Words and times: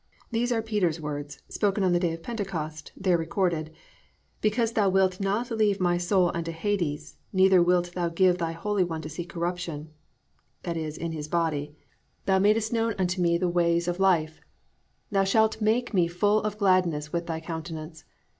These 0.31 0.51
are 0.51 0.63
Peter's 0.63 0.99
words, 0.99 1.43
spoken 1.47 1.83
on 1.83 1.93
the 1.93 1.99
day 1.99 2.11
of 2.13 2.23
Pentecost, 2.23 2.91
there 2.97 3.19
recorded, 3.19 3.71
+"Because 4.41 4.71
thou 4.71 4.89
wilt 4.89 5.19
not 5.19 5.51
leave 5.51 5.79
my 5.79 5.99
soul 5.99 6.31
unto 6.33 6.49
Hades, 6.51 7.17
neither 7.31 7.61
wilt 7.61 7.93
thou 7.93 8.09
give 8.09 8.39
thy 8.39 8.51
holy 8.53 8.83
one 8.83 9.03
to 9.03 9.09
see 9.09 9.23
corruption+ 9.25 9.91
(i.e., 10.65 10.91
in 10.99 11.11
His 11.11 11.27
body). 11.27 11.75
+Thou 12.25 12.39
madest 12.39 12.73
known 12.73 12.95
unto 12.97 13.21
me 13.21 13.37
the 13.37 13.47
ways 13.47 13.87
of 13.87 13.99
life; 13.99 14.41
thou 15.11 15.23
shalt 15.23 15.61
make 15.61 15.93
me 15.93 16.07
full 16.07 16.41
of 16.41 16.57
gladness 16.57 17.13
with 17.13 17.27
thy 17.27 17.39
countenance. 17.39 18.03